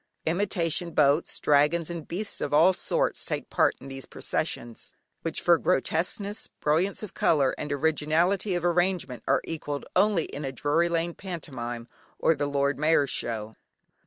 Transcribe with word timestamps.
Imitation 0.25 0.89
boats, 0.93 1.39
dragons 1.39 1.91
and 1.91 2.07
beasts 2.07 2.41
of 2.41 2.55
all 2.55 2.73
sorts 2.73 3.23
take 3.23 3.51
part 3.51 3.75
in 3.79 3.87
these 3.87 4.07
processions, 4.07 4.93
which 5.21 5.39
for 5.39 5.59
grotesqueness, 5.59 6.49
brilliance 6.59 7.03
of 7.03 7.13
colour, 7.13 7.53
and 7.55 7.71
originality 7.71 8.55
of 8.55 8.65
arrangement 8.65 9.21
are 9.27 9.41
equalled 9.43 9.85
only 9.95 10.25
in 10.25 10.43
a 10.43 10.51
Drury 10.51 10.89
Lane 10.89 11.13
pantomime 11.13 11.87
or 12.17 12.33
the 12.33 12.47
Lord 12.47 12.79
Mayor's 12.79 13.11
Show. 13.11 13.55